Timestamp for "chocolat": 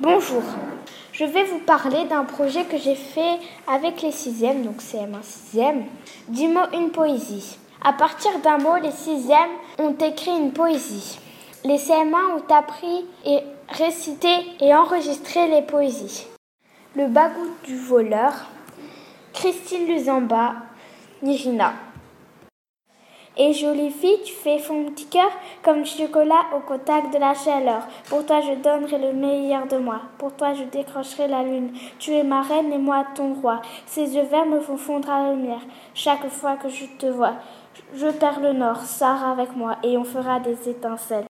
25.90-26.42